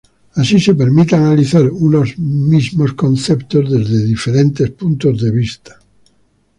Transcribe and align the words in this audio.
Así 0.33 0.59
se 0.59 0.73
permite 0.73 1.15
analizar 1.15 1.61
unos 1.69 2.17
mismos 2.17 2.93
conceptos 2.93 3.69
desde 3.69 4.03
diferentes 4.03 4.71
puntos 4.71 5.21
de 5.21 5.29
vista. 5.29 5.79